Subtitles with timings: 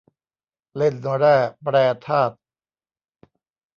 [0.77, 2.35] เล่นแร่แปรธาตุ